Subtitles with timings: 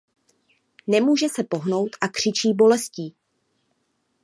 [0.87, 3.15] Nemůže se pohnout a křičí bolestí.